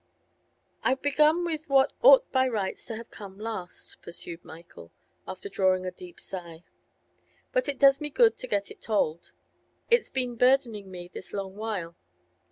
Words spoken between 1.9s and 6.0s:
ought by rights to have come last,' pursued Michael, after drawing a